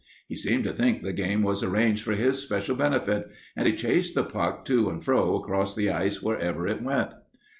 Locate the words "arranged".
1.61-2.03